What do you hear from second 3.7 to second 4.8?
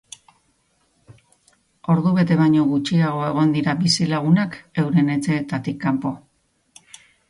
bizilagunak